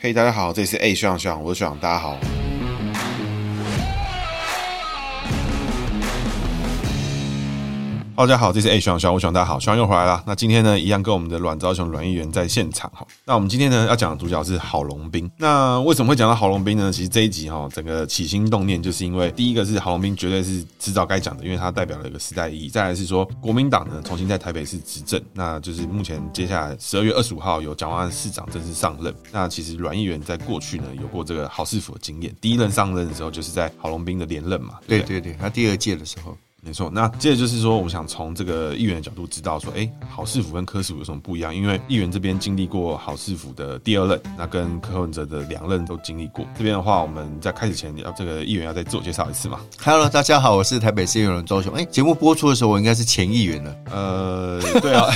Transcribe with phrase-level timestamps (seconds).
[0.00, 2.16] 嘿，大家好，这里是 A 学长学长，我是学长，大家好。
[8.18, 10.20] 大家好，这是 A 选小吴选，大家好，小熊又回来了。
[10.26, 13.06] 那今天呢，一样跟我们的阮昭雄阮议员在现场哈。
[13.24, 15.30] 那我们今天呢要讲的主角是郝龙斌。
[15.36, 16.90] 那为什么会讲到郝龙斌呢？
[16.90, 22.68] 其实这一集哈，整个起心动念就是因为第一个是郝龙斌绝对是迟早该讲的，因为他代表了一个时代意义。
[22.68, 29.14] 再来是说国民党呢重新在台北市执政，那就是目前接下来十二月二十五号由蒋万安市长正式上任。
[29.30, 34.74] 那其实阮议员在过去呢有过这个郝市府的经验，第一任上任的时候就是在郝龙斌的连任嘛。
[34.88, 36.36] 对对对，他第二届的时候。
[36.60, 41.54] 没错，那接着就是说，我们想从这个议员的角度知道说，哎，好市府跟柯市府有什么不一样？
[41.54, 46.44] 因为议员这边经历过好市府的第二任，那跟柯文哲的两任都经历过。
[46.56, 51.72] 这边的话，我们在开始前要这个议员要再自我介绍一次嘛？Hello，大家好，我是台北市议员阮昭雄。
[51.74, 53.76] 哎，节目播出的时候，我应该是前议员了。
[53.92, 55.06] 呃，对啊，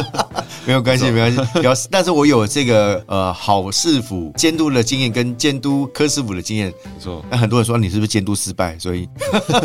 [0.66, 1.60] 没有关系，没关系。
[1.60, 6.72] 表示，但是我有这个呃好市府监督的经验，跟监督柯师傅的经验。
[6.84, 8.78] 没错，那很多人说你是不是监督失败？
[8.78, 9.08] 所以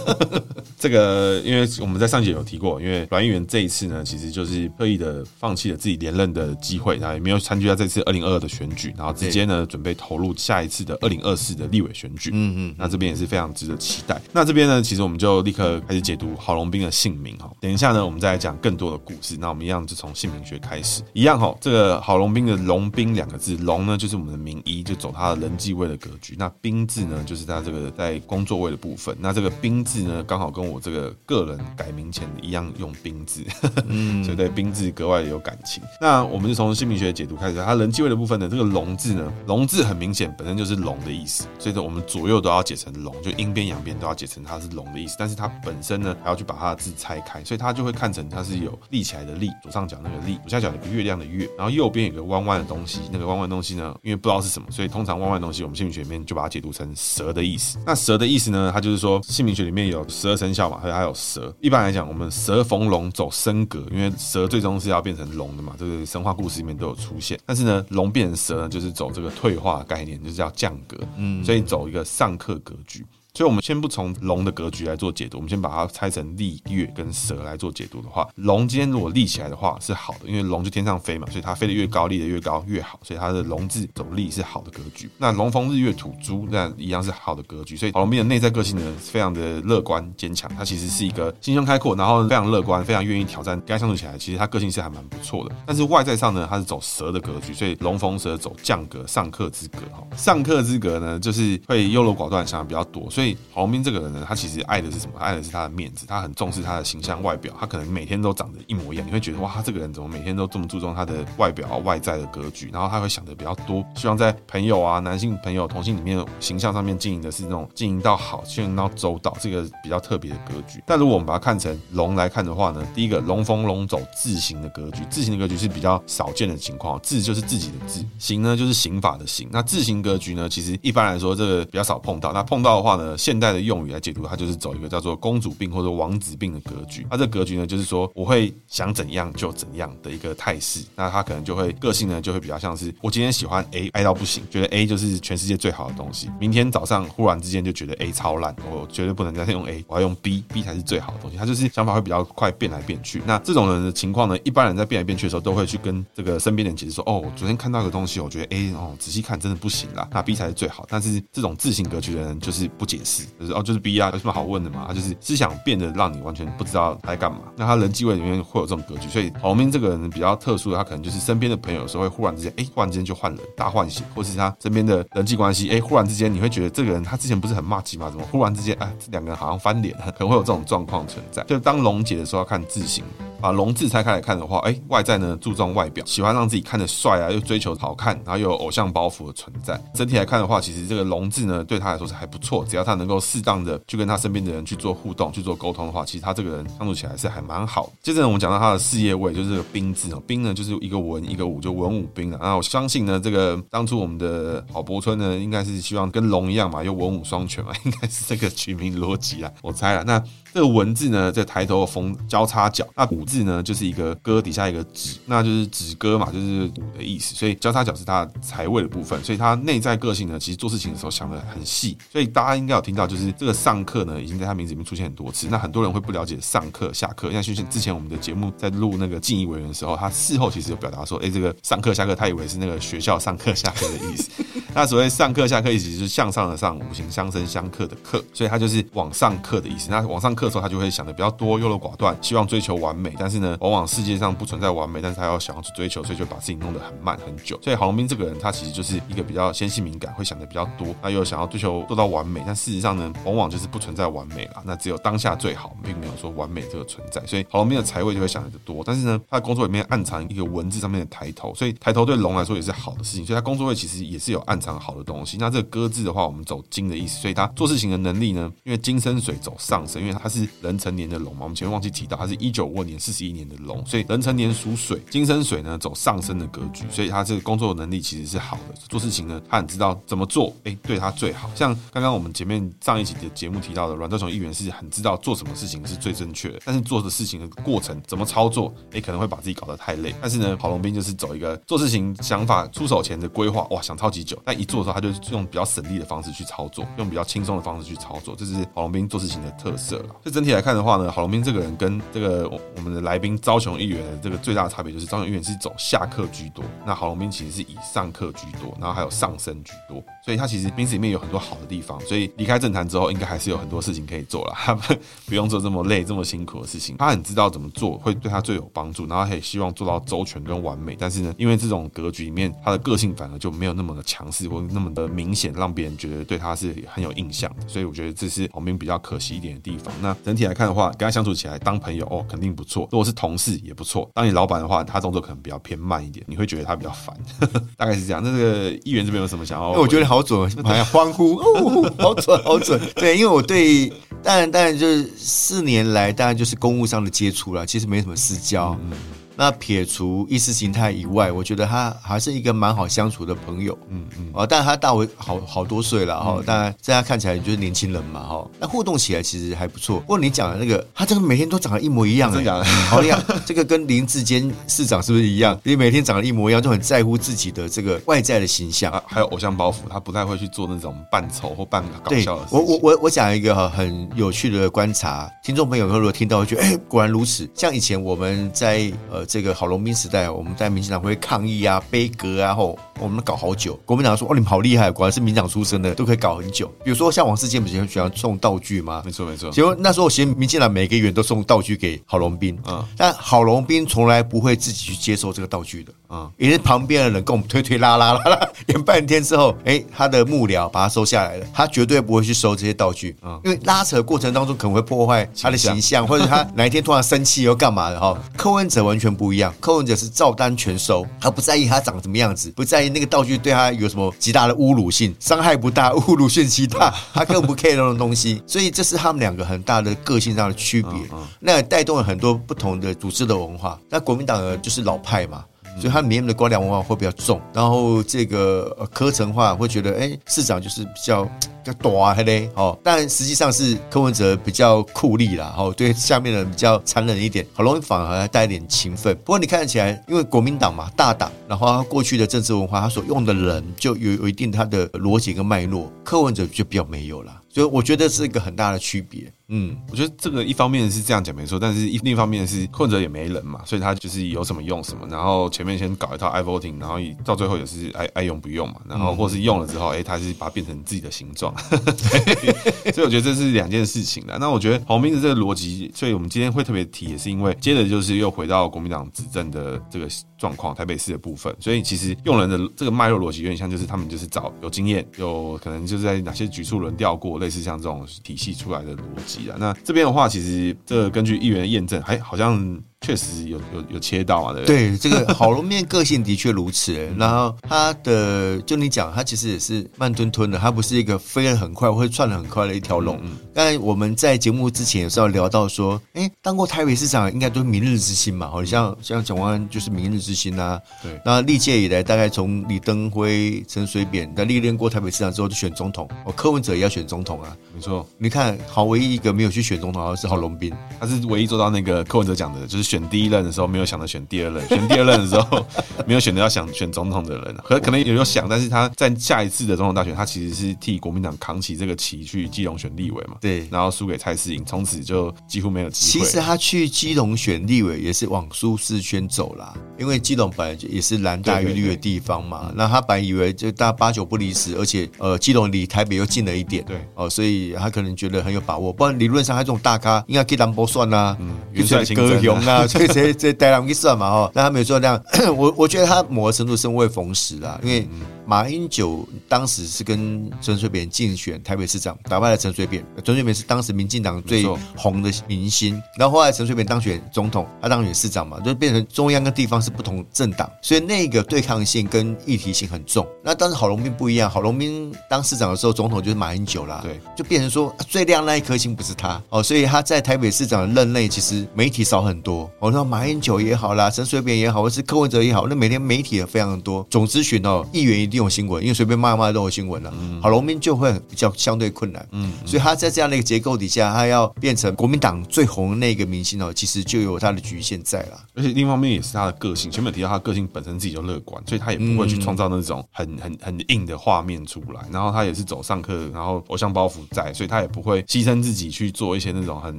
[0.76, 1.04] 这个。
[1.14, 12.30] 呃，因为我们在上节有提过，因为阮议员这一次呢，其实就是刻意的放弃了自己连任的机会，然后也没有参加这次二零二二的选举，然后直接呢准备投入下一次的二零二四的立委选举。
[12.32, 14.20] 嗯嗯，那这边也是非常值得期待。
[14.32, 17.50] 那这边呢，其实我们就立刻开始解读郝龙斌的姓名哈。
[17.60, 19.36] 等一下呢，我们再来讲更多的故事。
[19.38, 21.54] 那我们一样就从姓名学开始，一样哈。
[21.60, 26.36] 这个郝龙斌的“龙斌”两个字，“龙”呢就是我们的名医，就走他的人际位的格局。
[26.38, 29.16] 那“斌”字呢，就是他这个在工作位的部分。
[29.18, 31.54] 那这个“斌”字呢，刚好跟我这个个人。
[31.76, 33.42] 改名前一样用兵字，
[33.86, 35.82] 嗯， 所以对兵字格外有感情。
[36.00, 45.16] 那我们就从姓名学的解读开始，他人际位的部分呢，这个龙字呢，龙字很明显本身就是龙的意思，所以说我们左右都要解成龙，就阴边阳边都要解成它是龙的意思。
[45.18, 57.78] 但是它本身呢，还要去把它的字拆开，所以它就会看成它是有立起来的立，左上角那个立，左下角有个月亮的月，然后右边有个弯弯的东西，那个弯弯东西呢，因为不知道是什么，所以通常弯弯东西我们姓名学里面就把它解读成蛇的意思。
[57.86, 61.54] 那蛇的意思呢，它就是说姓名学里面有十二生肖嘛，还有还有蛇。
[61.60, 67.38] 一般来讲，我们蛇逢龙走升格，因为蛇最终是要变成龙的嘛，这个神话故事里面都有出现。
[67.46, 73.04] 但是呢，龙变成蛇呢，就是走这个退化概念，就是叫降格，嗯，所以走一个上克格局。
[73.36, 85.10] 所以，我们先不从龙的格局来做解读，我们先把它拆成立、月跟蛇来做解读的话，龙今天如果立起来的话是好的，因为龙就天上飞嘛，所以它飞得越高，立得越高越好，所以它的龙字走立是好的格局。
[85.18, 87.76] 那龙逢日月土猪，那一样是好的格局。
[87.76, 95.52] 所以，郝龙斌的内在个性呢，非常的乐观坚强，他其实是一个心胸开阔，然后非常乐观，非常愿意挑战，跟他相处起来，其实他个性是还蛮不错的。
[95.66, 100.06] 但是外在上呢，他是走蛇的格局，所以龙逢蛇走降格，上克之格哈。
[100.16, 104.22] 上克之格呢，就是会优柔寡断，想的比较多，所以所以黄斌这个人呢。
[104.28, 105.18] 他其实爱的是什么？
[105.18, 107.54] 爱的是他的面子，他很重视他的形象外表。
[107.58, 112.68] 他可能每天都长得一模一样，你会觉得哇，他这个人怎么每天都这么注重他的外表、外在的格局？
[112.70, 120.82] 然后他会想的比较多，希望在朋友啊、男性朋友、同性里面形象上面经营的是那种经营到好、经营到周到，这个比较特别的格局。
[120.86, 127.00] 但如果我们把它看成龙来看的话呢，第一个龙逢龙走字形的格局，字形的格局是比较少见的情况。
[127.00, 129.48] 字就是自己的字，形呢就是刑法的刑。
[129.50, 132.32] 那字形格局呢，其实一般来说这个比较少碰到。
[132.32, 133.94] 那碰到的话呢，现代的用语。
[133.94, 137.06] 来解读，它就是走一个叫做公主病或者王子病的格局。
[137.08, 140.80] 它这格局呢，就是说我会想怎样就怎样的一个态势。
[140.96, 146.28] 那他可能就会个性呢，就会比较像是我今天喜欢 A，爱到不行，觉得 A 就是全世界最好的东西。
[146.40, 151.36] 明天早上忽然之间就觉得 A 超烂，我绝对不能再用 A，我要用 B，B 才是最好的东西。
[151.36, 153.22] 他就是想法会比较快变来变去。
[153.24, 160.84] 那这种人的情况呢，一般人在变来变去的时候，都会去跟这个身边人解释说：哦，我昨天看到一个东西，我觉得 A 哦，仔细看真的不行啦，那 B 才是最好。
[160.88, 164.86] 但是这种自行格局的人就是不解释，就是哦，就是 B 啊，有什么好问的嘛？
[164.88, 167.38] 他就是思想变得让你完全不知道他在干嘛。
[167.56, 178.08] 那他人际位里面会有这种格局，所以郝龙斌这个人比较特殊的，他可能就是身边的朋友有时候会忽然之间，哎，忽然之间就换人，大换血，或是他身边的人际关系，哎，忽然之间你会觉得这个人他之前不是很麻吉吗？
[178.10, 181.42] 怎么忽然之间，哎，这两个人好像翻脸，可能会有这种状况存在。
[181.44, 183.04] 就当溶解的时候要看字形。
[183.44, 189.78] 把龙字拆开来看的话，哎，外在呢注重外表，喜欢让自己看得帅啊，又追求好看，然后又有偶像包袱的存在。
[189.94, 197.92] 整体来看的话，其实这个龙字呢对他来说是还不错，只要他能够适当的去跟他身边的人去做互动、去做沟通的话，其实他这个人相处起来是还蛮好。
[198.02, 202.38] 接着呢，我们讲到他的事业位，就是这个兵字哦，兵呢就是一个文一个武，就文武兵了。
[202.40, 210.02] 那我相信呢，这个当初我们的郝柏村呢，应该是希望跟龙一样嘛，又文武双全嘛， 应该是这个取名逻辑啦，我猜了。
[210.02, 210.18] 那
[210.54, 217.34] 这个文字呢，在抬头的逢交叉角，那武字呢就是一个戈底下一个止，那就是止戈嘛，就是武的意思。
[217.34, 221.98] 所以交叉角是他财位的部分，所以他内在个性呢，其实做事情的时候想的很细。
[222.08, 225.48] 所以大家应该有听到，就是这个上课呢，已经在他名字里面出现很多次。
[225.50, 234.30] 那很多人会不了解上课下课，像之前之前我们的节目在录那个敬意委员的时候，他事后其实有表达说，哎，这个上课下课，他以为是那个学校上课下课的意思。
[234.72, 239.88] 那所谓上课下课，意思就是向上的上，五行相生相克的克，所以他就是往上课的意思。
[239.90, 243.14] 那往上课的时候，他就会想的比较多，优柔寡断，希望追求完美。
[243.18, 247.58] 但是呢，往往世界上不存在完美，但是他要想要去追求，所以就把事情弄得很慢很久。
[247.62, 252.42] 所以郝龙斌这个人，他其实就是一个比较纤细敏感，会想的比较多，那又想要追求做到完美。
[252.46, 254.62] 但事实上呢，往往就是不存在完美啦。
[254.64, 257.24] 那只有当下最好，并没有说完美这个存在。
[257.26, 258.82] 所以郝龙斌的财位就会想的多。
[258.84, 263.24] 但是呢，他的工作里面暗藏一个文字上面的抬头，所以抬头对龙来说也是好的事情。
[263.24, 265.36] 所以他工作位其实也是有暗藏好的东西。
[265.38, 271.42] 那这个戈字的话，我们走金的意思，所以他做事情的能力呢，因为金生水走上升，因为他是壬辰年的龙嘛。
[271.42, 278.74] 我们前面忘记提到，他是一九五二年四十一年的龙，所以壬辰年属水，金生水呢走上升的格局，所以他这个工作能力其实是好的。
[278.88, 281.50] 做事情呢，他很知道怎么做，哎、对他最好。
[281.54, 290.14] 像刚刚我们前面上一集的节目提到的，阮昭雄议员是很知道做什么事情是最正确的，但是做的事情的过程怎么操作，哎、可能会把自己搞得太累。
[290.20, 300.16] 但是呢，郝龙斌就是走一个做事情想法出手前的规划，哇，想超级久，但一做的时候，他就用比较省力的方式去操作，用比较轻松的方式去操作，这是郝龙斌做事情的特色了。
[300.24, 314.74] 这整体来看的话呢，郝龙斌这个人跟这个我们的来宾招雄议员的这个最大的差别就是，招雄议员是走下课居多，那郝龙斌其实是以上课居多，然后还有上升居多，所以他其实名字里面有很多好的地方，所以离开政坛之后，应该还是有很多事情可以做了，他
[315.26, 316.96] 不用做这么累、这么辛苦的事情。
[316.96, 320.96] 他很知道怎么做会对他最有帮助，然后他也希望做到周全跟完美。
[320.98, 327.68] 但是呢，因为这种格局里面，他的个性反而就没有那么的强势或那么的明显，让别人觉得对他是很有印象的。
[327.68, 329.92] 所以我觉得这是郝龙斌比较可惜一点的地方。
[330.00, 332.88] 那整体来看的话，跟他相处起来当朋友哦，肯定不错。
[332.90, 334.10] 如果是同事也不错。
[334.14, 337.14] 当你老板的话，他动作可能比较偏慢一点，你会觉得他比较烦。
[337.76, 338.22] 大概是这样。
[338.24, 339.70] 那这个议员这边有什么想要？
[339.72, 342.80] 我觉得好准，好像欢呼哦，好准，好准。
[342.96, 348.78] 对，因为我对，当然，当然就是四年来，当然就是公务上的接触了，其实没什么私交。
[348.90, 348.96] 嗯
[349.36, 353.76] 那撇除意识形态以外，我觉得他还是一个蛮好相处的朋友。
[353.88, 358.46] 嗯嗯，哦，但他大我好好多岁了哈，当然在他看起来就是年轻人嘛哈。
[358.58, 360.00] 那互动起来其实还不错。
[360.00, 363.22] 不过你讲的那个，他真的每天都长得一模一样，真的好厉害。
[363.44, 365.58] 这个跟林志坚市长是不是一样？
[365.62, 372.58] 你每天长得一模一样，就很在乎自己的这个外在的形象，还有偶像包袱，他不太会去做那种扮丑或扮搞笑的事情。
[372.58, 377.48] 我我我我讲一个哈很有趣的观察，听众朋友如果听到会觉得，哎，果然如此。
[377.54, 383.74] 像以前我们在呃这个郝龙斌时代，我们在民进党会抗议啊、悲歌啊，后我们搞好久。
[383.84, 389.02] 国民党说：“哦，你们好厉害，果然是民党出身的，都可以搞很久。”比如说像王世坚不是很喜欢送道具吗？
[389.04, 389.50] 没错没错。
[389.50, 408.16] 结果那时候其实民进党每个议员都送道具给郝龙斌，嗯，但郝龙斌从来不会自己去接受这个道具的，嗯，也是旁边的人跟我们推推拉拉拉拉， 演半天之后，哎，他的幕僚把他收下来了，他绝对不会去收这些道具，嗯，因为拉扯的过程当中可能会破坏他的形象， 或者他哪一天突然生气又干嘛的哈。
[408.36, 409.94] 柯文哲完全不一样，柯文哲。
[409.94, 418.42] 是照单全收，他不在意他长什么样子，不在意那个道具对他有什么极大的侮辱性，伤害不大，侮辱性极大， 他更不 care 那种东西。
[418.44, 420.90] 所以这是他们两个很大的个性上的区别，
[421.38, 423.78] 那也带动了很多不同的组织的文化。
[423.88, 425.44] 那国民党呢，就是老派嘛。
[425.78, 431.30] 所以他里面的官僚文化会比较重，然后这个科层化会觉得，哎，市长就是比较比
[431.64, 439.16] 较短嘞，哦，但实际上是柯文哲比较酷吏啦，哦，对下面的人比较残忍一点，很容易反而带一点情分。
[439.24, 447.40] 不过你看起来，因为国民党嘛，大党，然后他过去的政治文化，他所用的人就有有一定他的逻辑跟脉络，柯文哲就比较没有了。
[447.48, 449.32] 所以我觉得是一个很大的区别。
[449.48, 461.54] 嗯，我觉得这个一方面是这样讲没错，但是一另一方面是困者也没人嘛，所以他就是有什么用什么，然后前面先搞一套 i-voting，然后到最后也是爱爱用不用嘛，然后或是用了之后，哎，他是把它变成自己的形状，
[462.94, 464.38] 所以我觉得这是两件事情的。
[464.38, 470.08] 那我觉得郝龙斌的这个逻辑，所以我们今天会特别提，也是因为接着就是又回到国民党执政的这个
[470.38, 477.34] 状况，台北市的部分，所以其实用人的这个脉络逻辑有点像，就是他们就是找有经验，有可能就是在哪些局处轮调过。
[477.34, 482.82] 类似像这种体系出来的逻辑那这边的话，其实这根据议员验证，还好像。
[483.04, 484.88] 确实有有有切到嘛，对不对？
[484.88, 486.94] 对，这个郝龙面个性的确如此。
[487.18, 493.20] 然后他的，就你讲，他其实也是慢吞吞的，他不是一个飞得很快会窜得很快的一条龙。
[493.52, 500.80] 但我们在节目之前也是要聊到说，哎，当过台北市长应该都是明日之星嘛，好像像蒋万安就是明日之星啊。
[501.02, 506.08] 对，那历届以来，大概从李登辉、陈水扁在历练过台北市长之后，就选总统。
[506.24, 508.06] 哦，柯文哲也要选总统啊，没错。
[508.16, 515.66] 你看，好，唯一一个没有去选总统的是郝龙斌，他是唯一做到那个柯文哲讲的，就是选第一任的时候没有想着选第二任， 选第二任的时候
[516.06, 526.24] 没有选择要想选总统的人，可可能也有想，但是他在下一次的总统大选，他其实是替国民党扛起这个旗去基隆选立委嘛，对，然后输给蔡适颖，从此就几乎没有机会。
[526.24, 545.22] 其实他去基隆选立委也是往舒适圈走啦，因为基隆本来就也是蓝大于绿的地方嘛，那他本来以为就大八九不离十，而且呃基隆离台北又近了一点，对，哦，所以他可能觉得很有把握，不然理论上他这种大咖应该可以当波算呐，嗯，元帅哥雄啊，所以这这带他们去算嘛，哦，但他们有做那样，
[545.56, 548.08] 我我觉得他某个程度是为逢时啦，因为。
[548.46, 553.04] 马英九当时是跟陈水扁竞选台北市长，打败了陈水扁。
[553.24, 554.64] 陈水扁是当时民进党最
[554.96, 563.26] 红的明星，然后后来陈水扁当选总统，他当选市长嘛，就变成中央跟地方是不同政党，所以那个对抗性跟议题性很重。
[563.42, 572.70] 那当时郝龙斌不一样，郝龙斌当市长的时候，总统就是马英九啦，对，就变成说最亮那一颗星不是他哦，所以他在台北市长的任内其实媒体少很多。
[572.78, 577.06] 我说马英九也好啦，陈水扁也好，或是柯文哲也好，那每天媒体也非常的多。
[577.10, 580.12] 总之选哦，议员一定有新闻，因为随便骂骂都有新闻了。
[580.42, 582.26] 好，农民就会比较相对困难。
[582.32, 588.40] 嗯，所以他在这样的一个结构底下，他要变成国民党最红的那个明星哦，其实就有他的局限在了。
[588.54, 595.00] 而且另一方面也是他的个性，前面提到他个性本身自己就乐观，所以他也不会去创造那种很很很硬的画面出来。
[595.10, 599.98] 然后他也是走上课，然后偶像包袱在，所以他也不会牺牲自己去做一些那种很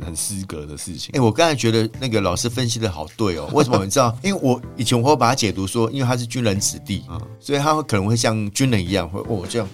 [0.02, 1.12] 很失格的事情。
[1.14, 3.50] 哎，我刚才觉得那个老师分析的好对哦。
[3.54, 4.16] 为什么你知道？
[4.24, 8.66] 因为我以前我会把他解读说，因为他是军人子弟，嗯，所以他会可能会像军。
[8.72, 9.70] 人一样会哦，这样。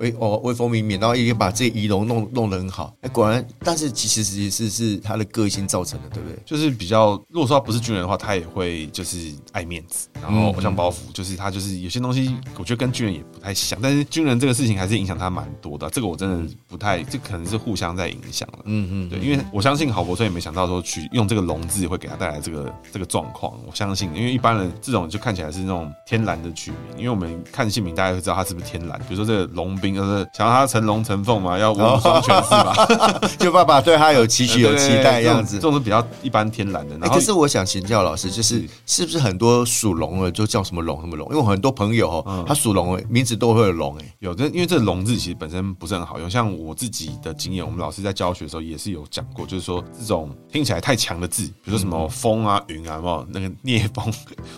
[0.00, 2.94] 威哦，威风凛凛，然后也把这仪容弄弄得很好。
[3.02, 6.38] 哎，果然，但是其实其实是是他的个性造成的，对不对？
[6.44, 13.78] 就是比较，如果说他不是军人的话，他也会就是爱面子，然后偶像包袱，就是他就是有些东西，我觉得跟军人也不太像。
[13.82, 18.58] 但是军人这个事情还是影响他蛮多的，这个我真的不太，这可能是互相在影响了。
[18.64, 23.58] 嗯嗯，对，因为我相信郝柏村也没想到说去用这个龙字会给他带来这个这个状况。
[23.66, 28.98] 我相信，因为一般人这种就看起来是那种天然的取名，因为我们看姓名大家会知道他是不是天然。
[29.08, 30.70] 比如说这个龙斌，就是想要他。
[30.70, 33.20] 成龙成凤嘛，要武双全是吧？
[33.40, 36.96] 就爸爸对他有期许、有期待样子，这种是比较一般天然的。
[37.00, 41.26] 哎，可是我想请教老师，就是是不是很多属龙的就叫什么龙什么龙？
[41.30, 43.98] 因为我很多朋友哦，他属龙，名字都会有龙。
[43.98, 46.30] 哎，有的，因为这龙字其实本身不是很好用。
[46.30, 54.12] 像我自己的经验，我们老师在教学的时候也是有讲过，就是说这种听起来太强的字，比如说什么风啊、云啊，有没有那个聂风、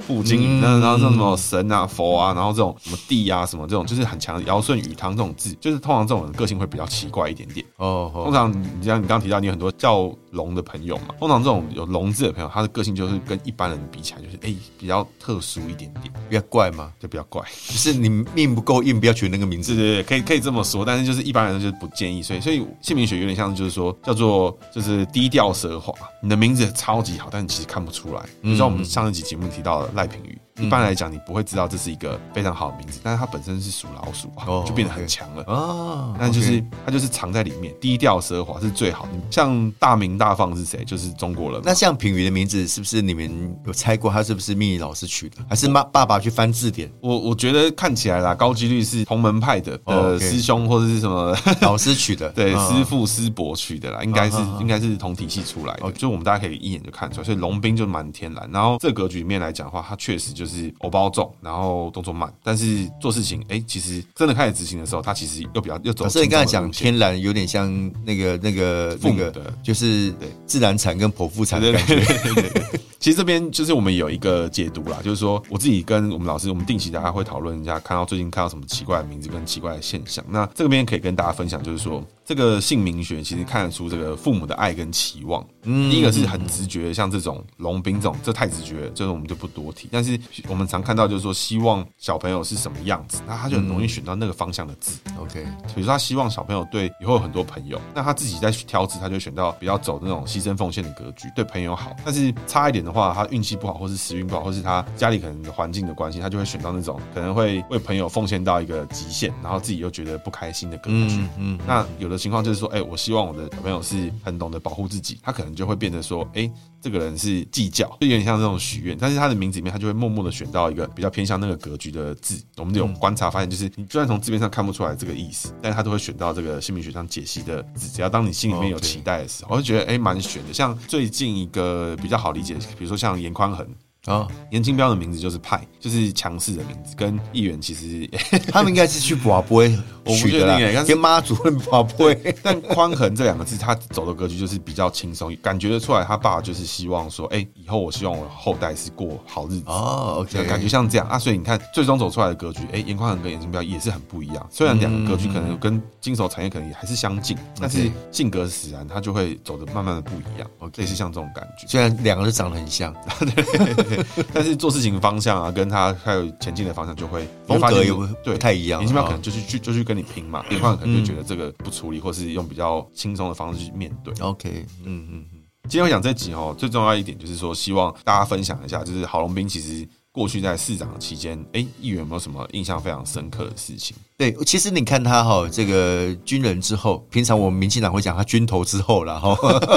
[0.07, 6.07] 傅金云，然后什么神啊、佛啊，然后这种什么地啊、什么这种，就是很强的尧舜禹汤这种字，就是通常。
[6.07, 8.11] 这种人个性会比较奇怪一点点哦。
[8.13, 17.43] 通常你像你刚刚提到，你很多叫龙的朋友嘛，通常这种有龙字的朋友，他的个性就是跟一般人比起来，就是哎比较特殊一点点，比较怪吗，就比较怪。
[17.67, 19.75] 就是你命不够硬，不要取那个名字。
[19.77, 22.23] 对对对，可以可以这么说，但是就是一般人就是不建议。
[22.23, 25.95] 所以所以姓名学有点像，就是说叫做就是低调奢华。
[26.23, 28.23] 你的名字超级好，但你其实看不出来。
[28.41, 30.39] 你知道我们上一集节目提到的赖品妤。
[30.61, 36.15] 一般来讲，你不会知道这是一个非常好的名字，但是它本身是属老鼠啊，就变得很强了啊。
[36.19, 39.13] 那就是它就是藏在里面，低调奢华是最好的。
[39.31, 40.85] 像大鸣大放是谁？
[40.85, 41.61] 就是中国人。
[41.65, 46.89] 那像品妤的名字，是不是你们有猜过他是不是命理老师取的，还是妈爸爸去翻字典？
[47.01, 57.25] 我我觉得看起来啦，高几率是同门派的呃师兄或者是什么老师取的，对，师父师伯取的啦，应该是应该是同体系出来的，就我们大家可以一眼就看出来。
[57.25, 60.43] 所以龙斌就蛮天然，然后这格局里面来讲的话，他确实就是。
[60.43, 66.09] 就是偶包重，然后动作慢，但是做事情，哎、其实真的开始执行的时候，他其实又比较又走。
[66.09, 67.73] 所以你刚才讲天然，有点像
[68.05, 71.97] 那个那个那个的，就是对自然产跟剖腹产的感觉。
[71.97, 80.25] 对对对对对对 其实这边就是我们有一个解读啦，就是说我自己跟我们老师，我们定期大家会讨论一下，看到最近看到什么奇怪的名字跟奇怪的现象。
[80.29, 85.45] 那这个边可以跟大家分享，就是说这个姓名学其实看得出这个父母的爱跟期望。
[85.65, 89.89] 嗯，第一个是很直觉，像这种龙兵这种，这太直觉了，这个我们就不多提。
[89.91, 94.99] 但是我们常看到就是说，希望小朋友是什么样子，那他就很容易选到那个方向的字。
[95.19, 101.97] OK，比如说他希望小朋友对以后有很多朋友，那他自己在挑字，他就选到比较走那种牺牲奉献的格局，对朋友好。
[102.05, 102.93] 但是差一点的。
[102.93, 111.17] 话他运气不好，或是时运不好，或是他家里可能环境的关系，他就会选到那种可能会为朋友奉献到一个极限，然后自己又觉得不开心的格局。
[111.17, 122.41] 嗯，嗯，那有的情况就是说，哎、欸，我希望我的小朋友是很懂得保护自己，他可能就会变得说，哎、欸，这个人是计较，就有点像这种许愿，但是他的名字里面他就会默默的选到一个比较偏向那个格局的字。
[122.57, 127.89] 我们有观察发现，就是你就算从字面上看不出来这个意思，但是他都会选到这个姓名学上解析的字。
[127.89, 130.53] 只要当你心里面有期待的时候，我就觉得哎，蛮悬的。
[130.53, 133.67] 像最近一个比较好理解，比如说像严宽恒。
[134.07, 138.11] 啊，严清标的名字就是派，就是强势的名字，跟议员其实
[138.49, 142.35] 他们应该是去 寡不会取的，跟妈祖问博不会。
[142.43, 151.19] 但宽恒这两个字，他走的格局就是比较轻松，感觉得出来，他爸就是希望说，哎，以后我希望我后代是过好日子哦，OK，感觉像这样啊。
[151.19, 154.47] 所以你看，最终走出来的格局，哎，严宽恒跟严清标也是很不一样。
[154.51, 160.49] 虽然两个格局可能跟金手产业可能也还是相近，但是性格使然，他就会走的慢慢的不一样。
[160.77, 164.05] 类似像这种感觉，虽然两个人长得很像，对。
[164.33, 168.07] 但是做事情的方向啊，跟他还有前进的方向就会风格也不
[168.39, 168.81] 太一样。
[168.81, 174.13] 颜清标可能就去去就去跟你拼嘛，颜宽恒可能就觉得这个不处理，或是用比较轻松的方式去面对。
[174.21, 175.39] OK，嗯嗯嗯。
[175.69, 183.97] 今天我讲这集哦，最重要一点就是说，希望大家分享一下，就是郝龙斌其实过去在市长期间，哎，议员有没有什么印象非常深刻的事情？
[184.23, 189.37] 对，其实你看他哈，这个军人之后，平常我们民进党会讲他军头之后了哈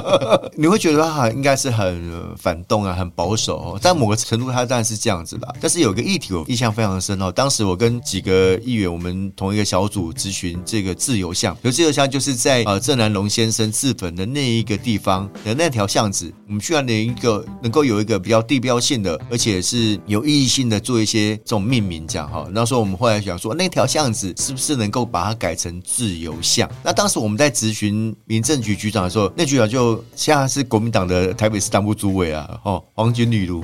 [0.55, 3.79] 你会觉得他应该是很反动啊，很保守哦。
[3.81, 5.51] 但某个程度他当然是这样子啦。
[5.59, 22.45] 但是有个议题我印象非常深哦，当时我跟几个议员，我们同一个小组咨询这个自由巷，有自由巷就是在呃郑南榕先生自焚的那一个地方的那条巷子，我们需要连一个能够有一个比较地标性的，而且是有意义性的做一些这种命名这样哈。
[22.51, 24.34] 那时候我们后来想说，那条巷子。
[24.35, 26.69] 是不是能够把它改成自由巷？
[26.83, 33.63] 那当时我们在咨询民政局局长的时候，那局长就现在是国民党的台北市党部主委啊，哦，黄金女奴。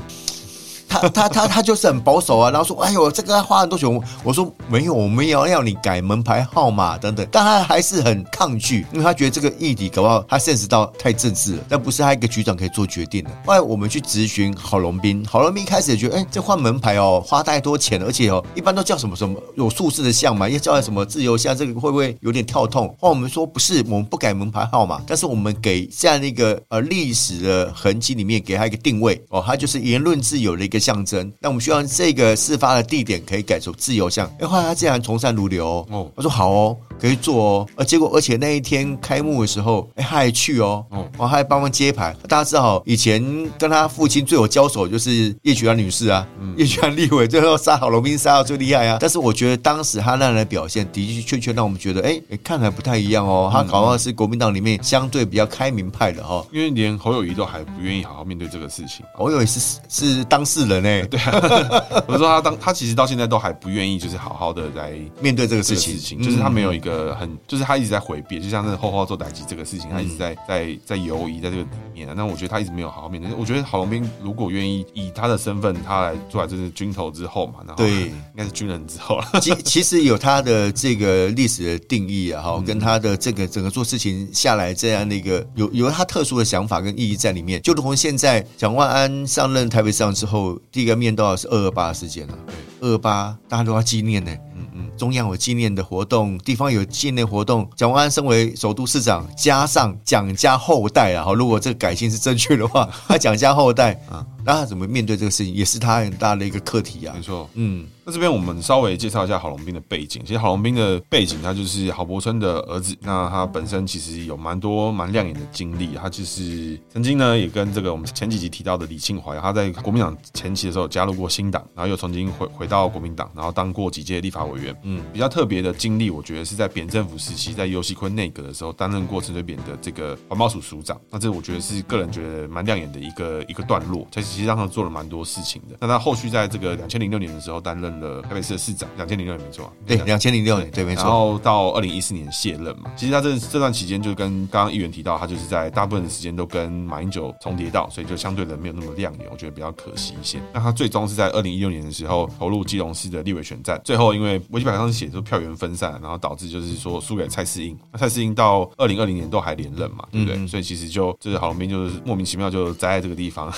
[0.91, 3.81] 他他他他就是很保守啊，然后说，哎呦，这个花很多钱。
[4.24, 13.29] 我说没有，我们要要你改门牌号码等等，但他还是很抗拒，因为他觉得这个议题搞不好他认识到太正式了，但不是他一个局长可以做决定的。
[13.45, 22.88] 后来我们去咨询郝龙斌，郝龙斌一开始也觉得，哎，这换门牌哦，花太多钱了，而且哦，一般都叫什么什么有数字的巷嘛，要叫什么自由巷，这个会不会有点跳痛？
[23.00, 34.30] 后来我们说不是，我们不改门牌号码，但是我们给这样的一个呃历史的痕迹里面给他一个定位哦，他就是言论自由的一个象征，那我们希望这个事发的地点可以改成自由巷。
[34.40, 37.68] 哎，后来他竟然从善如流哦，他说好哦，可以做哦。
[37.76, 42.16] 呃，结果而且那一天开幕的时候，哎，他还去哦，哦，他还帮忙接牌。
[42.28, 43.24] 大家知道，以前
[43.60, 48.98] 跟他父亲最有交手就是叶菊兰女士啊，嗯、叶菊兰立委最后杀郝龙斌杀到最厉害啊。
[49.00, 53.50] 但是我觉得当时他那样的表现的的确确让我们觉得，哎，看来不太一样哦。
[53.52, 59.06] 他搞到是国民党里面相对比较开明派的哈、哦，因为连侯友谊都还不愿意好好面对这个事情。
[59.16, 62.04] 侯友谊是是当事人哎，对啊。
[62.08, 72.08] 我说他当他其实到现在都还不愿意，就是好好的来面对这个事情，事情就是他没有一个很，就是他一直在回避，就像那后后做打击这个事情，他一直在在在犹疑在这个里面。
[72.15, 73.32] 那我觉得他一直没有好好面对。
[73.38, 79.39] 我觉得郝龙斌如果愿意以他的身份，他来做来就是军头之后嘛，然后对，应该是军人之后了。
[79.39, 87.62] 其其实有他的这个历史的定义啊，哈，跟他的这个整个做事情下来这样的一个有有他特殊的想法跟意义在里面。
[87.62, 92.38] 就如同现在蒋万安上任台北市长之后，第一个面到的是二二八事件了，
[92.82, 94.32] 二八大家都要纪念呢。
[94.56, 97.69] 嗯嗯，中央有纪念的活动，地方有纪念活动。
[97.76, 107.13] 蒋万安身为首都市长，加上蒋家后代啊，如果这个改姓是正确的话， 他蒋家后代啊，那他怎么面对这个事情，也是他很大的一个课题啊。
[107.15, 107.88] 没错，嗯。
[108.04, 110.23] 那这边我们稍微介绍一下郝龙斌的背景。
[110.25, 112.97] 其实郝龙斌的背景，他就是郝柏村的儿子。
[113.01, 115.91] 那他本身其实有蛮多蛮亮眼的经历。
[115.93, 124.75] 他就是曾经呢，也跟这个我们前几集提到的李庆怀，他在国民党前期的时候加入过新党，然后又曾经回回到国民党，然后当过几届立法委员。
[124.82, 130.99] 嗯，比较特别的经历，我觉得是在扁政府时期，在尤锡坤内阁的时候担任过陈水扁的这个环保署署长。
[131.12, 134.08] 那这我觉得是个人觉得蛮亮眼的一个一个段落。
[134.12, 135.76] 他其实让他做了蛮多事情的。
[135.80, 141.04] 那他后续在这个两千零六年的时候担任了台北市的市长，两千零六年没错，对，两千零六年对没错。
[141.04, 150.41] 然后到二零一四年卸任嘛，其实他这这段期间就跟刚刚议员提到，他就是在大部分的时间都跟马英九重叠到，所以就相对的没有那么亮眼，我觉得比较可惜一些。
[150.54, 157.78] 那他最终是在二零一六年的时候投入基隆市的立委选战，最后因为维基百科上写说票源分散，然后导致就是说输给蔡世英。
[157.91, 160.38] 那蔡世英到二零二零年都还连任嘛，对不对？
[160.38, 163.52] 嗯、所以其实就就是郝龙斌就是莫名其妙就栽在这个地方，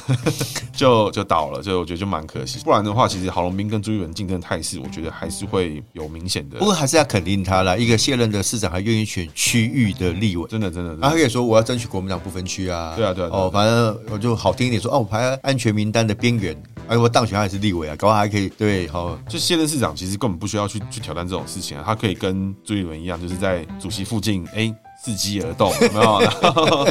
[0.73, 2.59] 就就倒了，所以我觉得就蛮可惜。
[2.63, 6.57] 不然的话，其实郝龙斌跟朱一伦竞争态势，我觉得还是会有明显的。
[6.57, 10.97] 不过还是要肯定他啦，一个卸任的市长还愿意选区域的立委，真的真的。
[11.01, 13.29] 他可以说我要争取国民党不分区啊，对啊对啊。
[13.31, 16.55] 哦，反正我就好听一点说，哦，我排安全名单的边缘，
[16.87, 18.49] 哎，我当选还是立委啊，搞不好还可以。
[18.49, 24.73] 对，好，就卸任市长其实根本不需要去去挑战这种事情啊，他可以跟朱一伦一样，就是在主席附近，哎。
[25.03, 26.19] 伺机而动，有没有？
[26.41, 26.85] 然后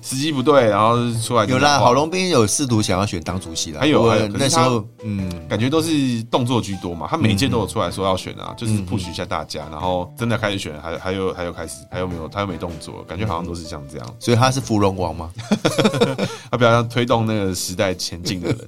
[0.00, 1.78] 时机不对，然后出来有啦。
[1.78, 7.06] 郝龙斌有试图想要选党主席的，还有那时候嗯，感觉都是动作居多嘛。
[7.10, 12.26] 他每一届都有出来说要选啊，就是 push 一下大家，然后真的开始选，还还有还有开始还有没有？
[12.28, 14.14] 他又没动作，感觉好像都是像这样。
[14.18, 15.30] 所以他是芙蓉王吗？
[16.50, 18.58] 他比较推动那个时代前进的人。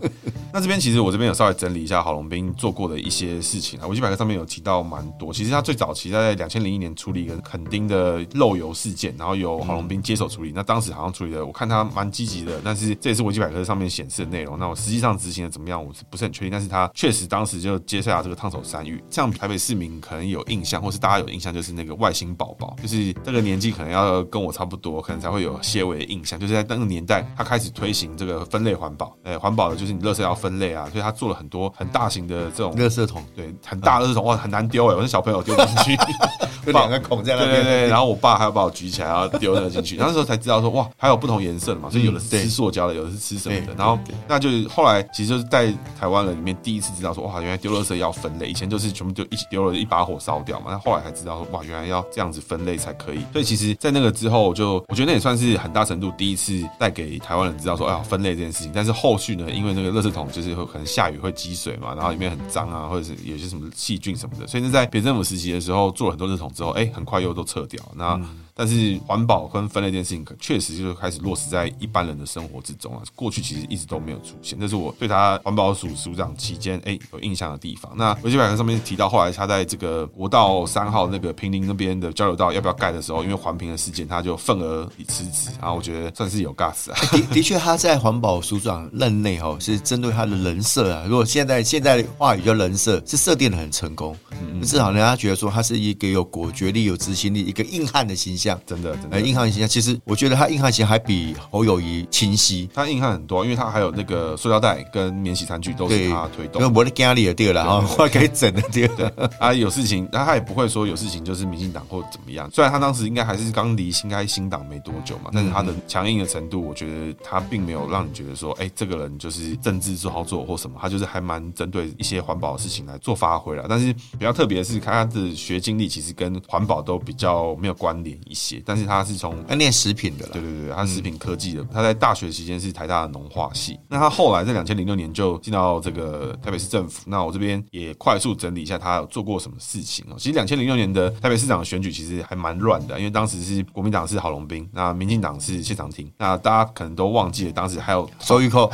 [0.52, 5.32] 那这边其实我这边有稍微整理一下郝龙斌做过的一些事情啊，维基百科上面有提到蛮多。
[5.32, 10.52] 其实他最早期在两千零一年处理一个垦丁的漏油事件，然后由郝龙斌接手处理。
[10.54, 14.58] 那当时好像处理的，我看他蛮积极的，但是这也是维基百科上面显示的内容。
[14.58, 16.50] 那我实际上执行的怎么样，我是不是很确定。
[16.50, 19.02] 但是他确实当时就接下了这个烫手山芋。
[19.10, 26.38] 像台北市民可能有印象，或是大家有印象，就是那个外星宝宝，就是这个年纪可能要跟我差不多，可能才会有些微的印象。
[26.38, 35.92] 就是在那个年代，他开始推行这个分类环保，哎，环保的就是你垃圾要分类啊，所以他做了很多很大型的这种垃圾桶，对，很大的垃圾桶哇，很难丢哎，我是小朋友丢进去，
[36.66, 68.20] 有两个孔在那边，对对对，然后我爸还要把我举起来，然后丢那个进去， 那时候才知道说哇，还有不同颜色的嘛，所以有的是吃塑胶的，有的是吃什么的，然后那就是后来其实就是在台湾人里面第一次知道说哇，原来丢垃圾要分类，以前就是全部就一起丢了，一把火烧掉嘛，那后来才知道说哇，原来要这样子分类才可以，所以其实，在那个之后，就我觉得那也算是很大程度第一次带给台湾人知道说哎呀分类这件事情，但是后续呢，因为那个垃圾桶就是会可能下雨会积水嘛，然后里面很脏啊，或者是有些什么细菌什么的，所以那在别政府实习的时候做了很多垃圾桶之后，哎，很快又都撤掉，那。
[68.60, 73.00] 但是环保跟分类这件事情，可确实就是开始落实在一般人的生活之中啊。
[73.14, 77.90] 过去其实一直都没有出现，这是我对他环保署署长期间哎有印象的地方。
[77.96, 85.48] 那维基百科上面提到，后来他在这个国道三号那个平林那边的交流道要不要盖的时候，因为环评的事件，他就愤而辞职。
[85.58, 87.00] 然后我觉得算是有 gas 啊。
[87.12, 91.06] 的的确，他在环保署长任内哈是针对他的人设啊。
[91.08, 94.14] 如果现在现在话语叫人设，是设定的很成功。
[94.32, 98.49] 嗯，至少人家觉得说他是一个有果决力、有执行力、一个硬汉的形象。
[98.66, 102.68] 真的，真的，硬汉形象，其实我觉得他硬汉形象还比侯友谊清晰。
[102.72, 106.62] 他硬汉很多，因为他还有那个塑料袋跟免洗餐具都是他推动。
[106.62, 109.30] 因为我的家里也对了啊，我可以整的对了。
[109.38, 112.48] 啊，有事情，那他也不会说有事情就是民进党或怎么样。
[112.52, 123.66] 虽然他当时应该还是刚离新开新党没多久嘛，但是他的强硬的程度，我觉得他并没有让你觉得说，哎，这个人就是政治做操作或什么，他就是还蛮针对一些环保的事情来做发挥了。
[123.68, 131.64] 但是比较特别的是，看他的学经历其实跟环保都比较没有关联一些，但是他是从他念食品的，对对对，他是食品科技的。
[131.72, 133.78] 他在大学期间是台大的农化系。
[133.88, 137.02] 那他后来在两千零六年就进到这个台北市政府。
[137.06, 140.14] 那我这边也快速整理一下他有做过什么事情哦。
[140.18, 146.10] 其实两千零六年的台北市长选举其实还蛮乱的，因为当时是国民党是郝龙斌，那民进党是谢长廷。
[146.18, 148.70] 那大家可能都忘记了，当时还有周玉蔻，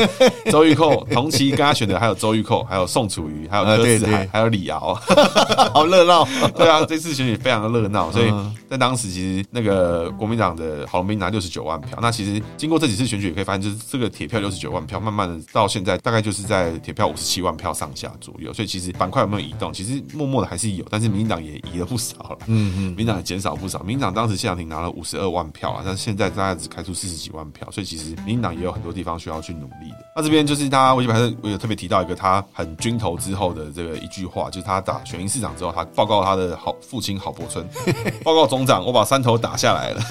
[0.50, 4.94] 周玉蔻同期跟他选的还有周玉蔻，还有宋楚瑜，还有柯志海，还有李敖，
[5.72, 6.26] 好热闹。
[6.56, 8.32] 对啊，这次选举非常的热闹，所以
[8.68, 10.08] 在当时其实那个。
[10.18, 18.52] 国民党的郝龙斌拿六十九万票，那其实经过这几次选举，也可以发现，就是这个铁票六十九万票，慢慢的到现在大概就是在铁票五十七万票上下左右。
[18.52, 22.38] 所以其实板块有没有移动，其实默默的还是有，但是民进党也移了不少了。
[22.46, 23.80] 嗯嗯，民进党也减少不少。
[23.80, 30.04] 民进党当时谢长廷拿了五十二万票啊，但是现在大概只开出四十几万票，所以其实民进党也有很多地方需要去努力的。
[30.16, 37.64] 那这边就是他，我基本上我有特别提到一个他很军头之后的这个一句话，就是他打选赢市长之后，他报告他的好父亲郝柏村，
[38.24, 40.02] 报告总长，我把山头打下来了。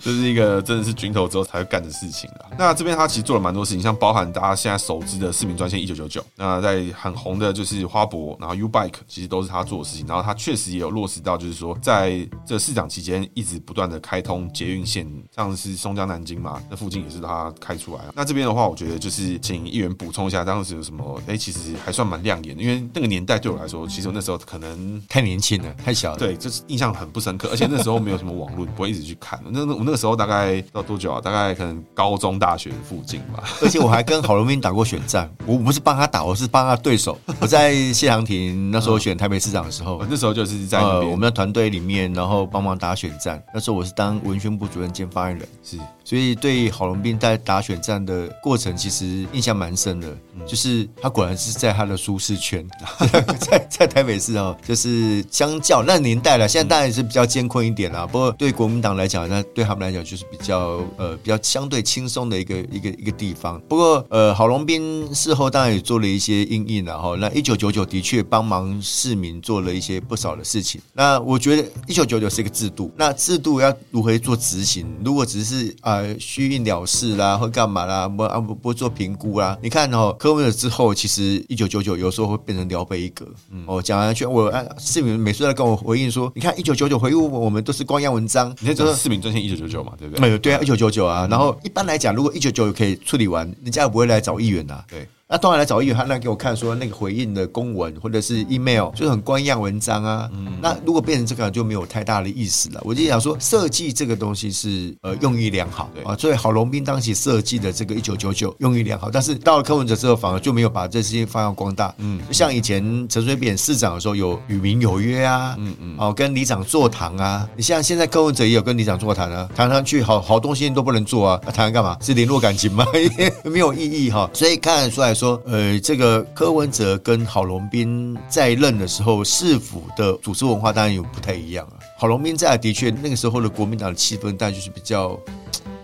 [0.00, 2.46] 这是一个真的是军头之后才会干的事情了。
[2.56, 10.06] 那这边他其实做了蛮多事情，像包含大家现在熟知的市民专线一九九九，那在很红的就是花博，然后 U Bike，其实都是他做的事情。
[10.06, 18.02] 然后他确实也有落实到，就是说在这市长期间一直不断的开通捷运线，像是松江南京嘛，那附近也是他开出来。
[18.14, 21.20] 那这边的话，我觉得就是请议员补充一下，当时有什么？
[21.26, 28.66] 哎，其实还算蛮亮眼的，因为那个年代对我来说，其实我那时候可能太年轻了，太小了，对，就是印象很不深刻，而且那时候没有什么网络。
[28.76, 31.18] 不会一直去看，那我那个时候大概到多久啊？
[31.18, 33.42] 大概可能高中、大学附近吧。
[33.62, 37.18] 而且我还跟郝龙斌打过选战，我不是帮他打，我是帮他对手。
[37.40, 43.42] 我在谢长廷那时候选台北市长的时候，那时候就是在我们的团队里面，然后帮忙打选战。
[43.54, 50.14] 那时候我是当文宣部主任兼发言人，是，所以对郝龙斌在打选战的过程，其实印象蛮深的。
[50.46, 52.66] 就是他果然是在他的舒适圈，
[53.40, 58.06] 在在台北市哦，就是相较那年代了，现在当然是比较艰困一点啦。
[58.06, 63.60] 不过对国民党来讲，那对他们来讲就是比较呃比较相对轻松的一个一个一个地方。
[63.68, 70.80] 不过呃，郝龙斌事后当然也做了一些应应然后那一九九九的确帮忙市民做了一些不少的事情。
[70.92, 74.86] 那我觉得一九九九是一个制度，那制度要如何做执行？
[75.04, 83.24] 如果只是呃虚应了事啦，或干嘛啦，不啊不不做评估啦，你看哦，科文了之后，其实一九九九有时候会变成聊备一格。
[83.52, 86.95] 嗯哦，讲完去我市民每次在跟我回应说，你看一九九九。
[86.96, 88.54] 九回复我们都是光样文章。
[88.60, 90.20] 你在讲市民专线一九九九嘛，对不对？
[90.20, 91.26] 没有，对啊，一九九九啊。
[91.30, 94.82] 然后一般来讲，如果一九九九可以处理完，人家也不会来找议员呐。
[94.88, 95.06] 对。
[95.28, 100.30] 那当然来找议员，他来给我看说那个回应的公文或者是 email，就是很官样文章啊。
[100.32, 102.80] 嗯，那如果变成这个就没有太大的意思了。
[102.84, 106.14] 我就想说，设计这个东西是呃用意良好，对啊。
[106.16, 111.92] 所以郝龙斌当时设计的这个一九九九用意良好，但是到了柯文哲之后，反而就没有把这些发扬光大。
[111.98, 117.48] 嗯，像以前陈水扁市长的时候有与民有约啊，嗯嗯，哦跟里长座谈啊。
[117.56, 121.96] 你像现在柯文哲也有跟里长座谈啊，谈上去好好东西都不能做啊，谈干嘛？
[122.00, 122.86] 是联络感情吗？
[123.42, 124.30] 没有意义哈。
[124.32, 125.15] 所以看得出来。
[125.16, 131.80] 说，呃，这个柯文哲跟郝龙斌在任的时候，市府的组织文化当然有不太一样啊。
[131.98, 135.18] 郝龙斌在的确那个时候的国民党的气氛，当然就是比较。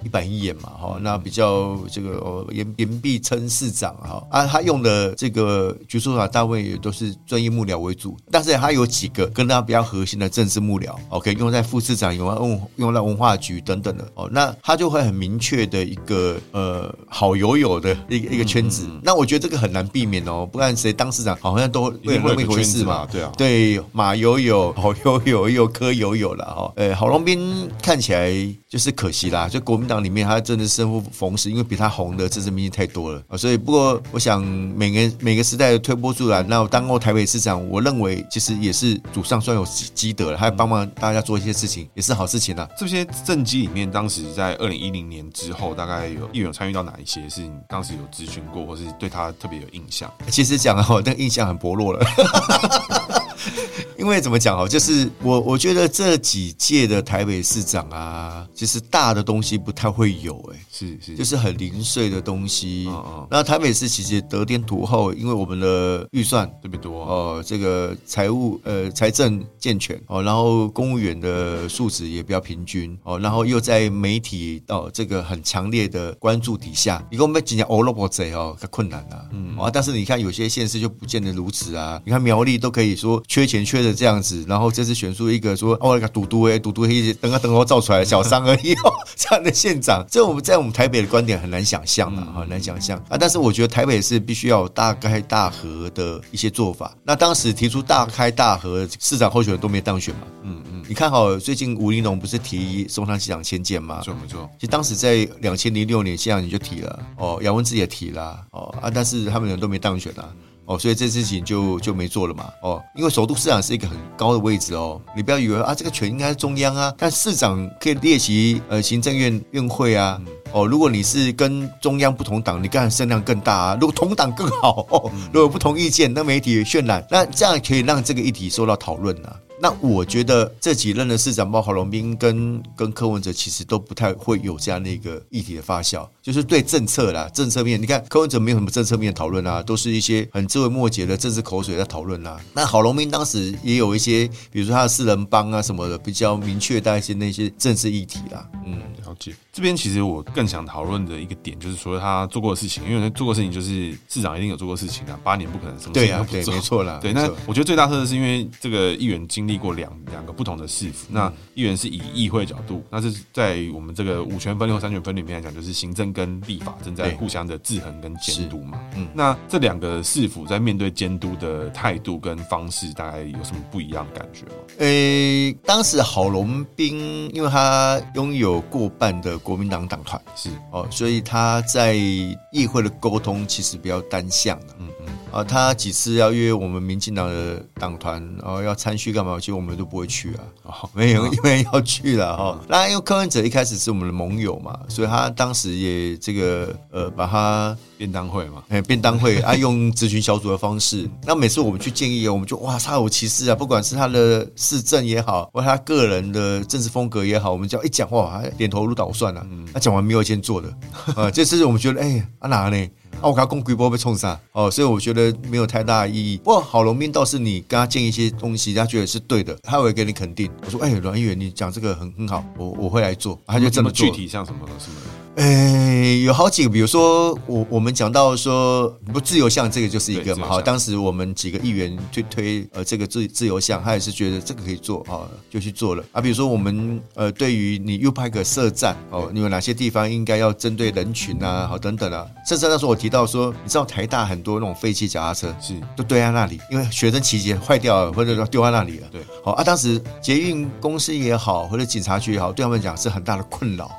[0.05, 28.33] 一板一眼嘛，哈，那比较这个严严必称市长哈啊，他用的这个局处长单位也都是专业幕僚为主，但是他有几个跟他比较核心的政治幕僚，OK，用在副市长，用用用在文化局等等的哦，那他就会很明确的一个呃好友友的一个一个圈子，那我觉得这个很难避免哦，不管谁当市长，好像都会有那么一回事嘛，对啊，对马友友、 好友友又柯友友了哈，呃，郝龙斌看起来
[28.69, 33.37] 就是可惜啦，就国民党里面他真的是生不逢时，因为比他红的政治明星太多了啊。
[33.37, 42.69] 所以不过我想每个每个时代的推波助澜，那我当过台北市长，我认为其实也是祖上算有积德了，还帮忙大家做一些事情，也是好事情啊。
[42.79, 47.29] 这些政绩里面，当时在二零一零年之后，大概有议员参与到哪一些？
[47.29, 50.11] 是你当时有咨询过，或是对他特别有印象？
[50.29, 53.22] 其实讲啊，我那个印象很薄弱了。
[53.99, 62.87] 因为怎么讲哦，就是我我觉得这几届的台北市长啊，其实大的东西不太会有哎，是是，就是很零碎的东西。
[62.89, 63.29] 哦哦。
[63.31, 79.29] 那台北市其实得天独厚，因为我们的预算特别多哦，这个财务呃财政健全哦，然后公务员的素质也比较平均哦，然后又在媒体哦这个很强烈的关注底下，你跟我们讲讲欧罗巴贼哦，太困难了。
[79.33, 83.93] 嗯啊，但是你看有些县市就不见得如此啊，你看苗栗都可以说缺钱缺的。
[83.95, 93.17] 这样子，然后这次选出一个说哦，那个嘟嘟哎，嘟嘟黑等啊等啊造出来小三而已哦，这样的县长，这我们在我们台北的观点很难想象的，很难想象啊。
[93.21, 96.93] 但是我觉得台北是必须要有大开大合的一些做法。
[97.05, 100.23] 那当时提出大开大合，市长候选人都没当选嘛？
[100.43, 100.85] 嗯嗯。
[100.89, 103.99] 你看好最近吴怡农不是提松山机场迁建吗？
[103.99, 104.51] 没错没错。
[104.59, 110.29] 其实当时在两千零六年，县长你就提了哦，杨文志也提了哦啊，但是他们人都没当选啊。
[110.65, 112.45] 哦，所以这事情就就没做了嘛。
[112.63, 120.21] 哦，因为首都市长是一个很高的位置哦，你不要以为啊，这个权应该是中央啊，但市长可以列席呃行政院院会啊。
[120.53, 123.79] 哦，如果你是跟中央不同党，你当然声量更大啊。
[123.81, 129.35] 如果同党更好哦，如果不同意见，那媒体渲染，那这样可以让这个议题受到讨论啊。
[129.63, 142.41] 那我觉得这几任的市长，包括郝龙斌跟跟柯文哲，其实都不太会有这样的一个议题的发酵，就是对政策啦、政策面，你看柯文哲没有什么政策面讨论啊，都是一些很枝微末节的政治口水在讨论啦。
[142.53, 148.45] 那郝龙斌当时也有一些，比如说他的四人帮啊什么的，比较明确带一些那些政治议题啦。
[148.67, 149.33] 嗯，了解。
[149.53, 156.33] 这边其实我更想讨论的一个点，就是说他做过的事情，因为他做过的事情就是市长一定有做过事情啊，八年不可能什么事情都不做。
[156.33, 156.99] 对啊，对，没错啦。
[157.01, 159.52] 对，那我觉得最大特色是因为这个议员经历。
[159.57, 168.81] 过两两个不同的市府，那议员是以议会角度，那是在我们这个五权分立或三权分立里面来讲，就是行政跟立法正在互相的制衡跟监督嘛。
[168.97, 174.53] 嗯，那这两个市府在面对监督的态度跟方式，大概有什么不一样的感觉吗？
[174.79, 184.77] 诶、欸，当时郝龙斌，因为他拥有过半的国民党党团，是哦，所以他在议会的沟通其实比较单向的。
[184.79, 185.02] 嗯嗯。
[185.33, 189.39] 啊，他几次要约我们民进党的党团，然后要参叙干嘛？
[189.41, 192.61] 其实我们都不会去啊，哦、没有， 因为要去了哈。
[192.69, 201.09] 那因为柯文哲一开始是我们的盟友嘛，所以他当时也这个呃，把他便当会嘛，哎，便当会啊，用咨询小组的方式。
[201.25, 209.47] 那每次我们去建议，我们就哇，煞有其事啊，不管是他的市政也好，或他个人的政治风格也好，我们只要一讲话，他点头如捣蒜啊。
[209.73, 210.69] 他讲完没有先做的，
[211.17, 212.89] 啊，这次我们觉得，哎，啊哪呢？
[213.23, 216.37] 啊，我给他供规波被冲杀哦，所以我觉得没有太大的意义。
[216.39, 220.51] 不过郝龙斌倒是你跟他建议一些东西，他觉得是对的，他会给你肯定。
[220.65, 223.41] 我说，哎，阮议员，你讲这个很很好，我我会来做。
[223.47, 224.05] 他就这么做。
[224.07, 225.22] 具体像什么什么？
[225.35, 236.05] 呃，有好几个，比如说我我们讲到说不自由巷这个就是一个嘛，好，当时我们几个议员推推呃这个自自由巷，他也是觉得这个可以做啊，就去做了。
[236.13, 236.21] 啊。
[236.21, 245.73] 比如说我们呃对于你 U-Bike 设站哦，你有哪些地方应该要针对人群啊，好等等啊，甚至那时候我提到说，你知道台大很多那种废弃脚踏车是。
[245.97, 253.91] 都堆在那里，因为学生骑骑坏掉了，或者说丢在那里了，对，好啊，当时捷运公司也好，或者警察局也好，对他们讲是很大的困扰。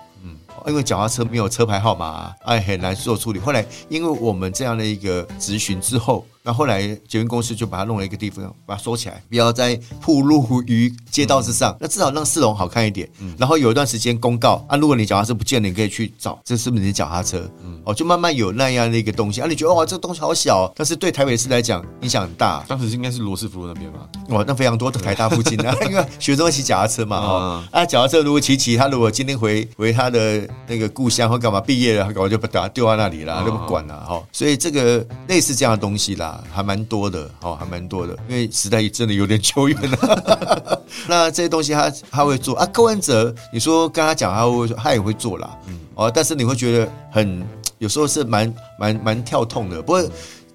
[0.68, 3.40] 因为脚踏车没有车牌号码，哎，很难做处理。
[3.40, 6.26] 后来，因为我们这样的一个咨询之后。
[6.46, 11.72] 那后来捷运公司就把它弄了一个地方，把它收起来，不要再铺路于街道之上。
[11.72, 13.10] 嗯、那至少让四龙好看一点。
[13.20, 17.50] 嗯、然后有一段时间公告啊，如果你脚踏车不见了，你可以去找这是不是你的脚踏车？
[17.64, 19.48] 嗯、哦，就慢慢有那样的一个东西啊。
[19.48, 22.62] 你觉得哇，这个东西好小，但是对台北市来讲影响很大。
[22.68, 24.00] 当时应该是罗斯福路那边吧？
[24.28, 27.18] 哇，那非常多的台大附近啊， 因为学生会骑脚踏车嘛。
[27.20, 34.22] 哦，啊，脚踏车如果骑骑，他如果今天回回他的那个故乡或干嘛毕业了，他搞就把它丢在那里了，就不管了哈。
[34.34, 36.33] 所以这个类似这样的东西啦。
[36.52, 40.82] 还蛮多的哦，还蛮多的，因为时代真的有点久远了。
[41.08, 47.46] 那这些东西他他会做啊，柯文哲，你说跟他讲，他会他也会做啦，嗯哦，但是你会觉得很
[47.80, 49.82] 有时候是蛮蛮蛮跳痛的。
[49.82, 50.04] 不过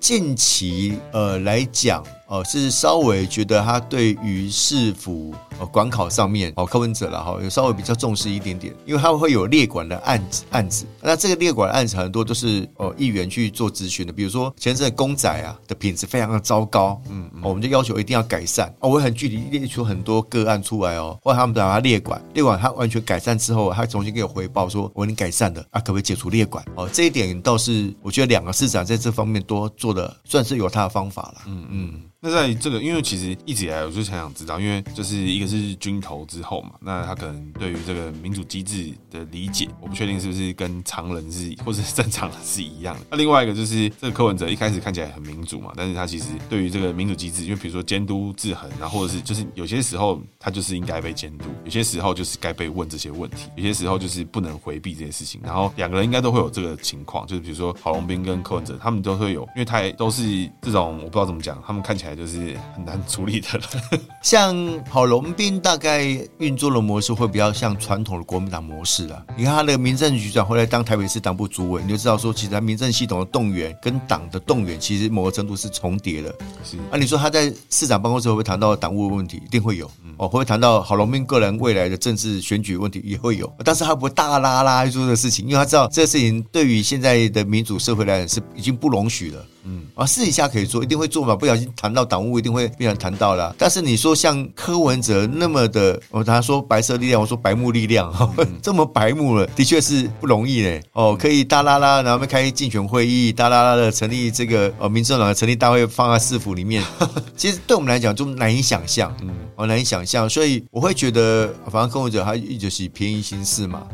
[0.01, 2.03] 近期呃来讲。
[2.29, 10.85] 哦，是稍微觉得他对于市府呃管考上面哦，柯文哲了哈，有稍微比较重视一点点，因为他会有列管的案子案子。
[11.01, 18.73] 那这个列管的案子很多都是哦议员去做咨询的，比如说前阵公仔啊的品质非常的糟糕，嗯，我们就要求一定要改善。
[18.81, 26.62] 哦，我很具体列出很多个案出来哦，后来他们把它列管，列管他完全改善之后，他重新给我回报说我已经改善了啊，可不可以解除列管？
[26.75, 32.03] 哦，这一点倒是我觉得两个市长在这方面都做的算是有他的方法了，嗯嗯。
[32.21, 43.07] 那在这个，因为其实一直以来我就想想知道，因为就是一个是军头之后嘛，那他可能对于这个民主机制的理解，我不确定是不是跟常人是或是正常人是一样的。
[43.13, 55.41] 那另外一个就是这个柯文哲一开始看起来很民主嘛，但是他其实对于这个民主机制，因为比如说监督制衡，然后或者是就是有些时候他就是应该被监督，有些时候就是该被问这些问题，有些时候就是不能回避这些事情。
[55.45, 62.88] 然后两个人应该都会有这个情况，就是比如说郝龙斌跟柯文哲，他们都会有，因为他也都是这种我不知道怎么讲，他们看起来就是很。
[62.88, 63.64] 难处理的了，
[64.25, 64.57] 像
[64.88, 66.03] 郝龙斌大概
[66.38, 69.23] 运作的模式会比较像传统的国民党模式了。
[69.37, 76.35] 你看他那个民政局长后来当台北市党部主委，你就知道说，其实他民政系统的动员跟党的动员，其实某个程度是重叠的。
[76.64, 79.42] 是啊，你说他在市长办公室会不会谈到党务的问题？
[79.44, 79.87] 一定会有。
[80.16, 83.03] 哦，会不会谈到郝龙斌个人未来的政治选举问题？
[83.05, 83.53] 也会有。
[83.62, 89.47] 但是他不会大拉拉做的事情，因为他知道这个事情对于现在的民主社会来讲是已经不容许了。
[89.69, 91.37] 嗯，啊，试一下可以做，一定会做嘛。
[91.37, 93.55] 不小心谈到党务，一定会被人谈到了。
[93.59, 100.83] 但是你说像柯文哲那么的，我他说白色力量，我说白目力量，嗯、 这么白目了，的确是不容易嘞。
[100.93, 106.83] 哦，可以哒啦啦，然后开竞选会议，哒啦啦的成立这个呃民政党的成立大会，放在市府里面。
[107.37, 110.29] 其实对我们来讲，就难以想象，嗯，哦，难以想象。
[110.29, 113.87] 所以我会觉得，反正柯文哲他一直是便宜行事嘛。